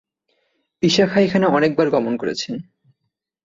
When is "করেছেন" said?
2.17-2.55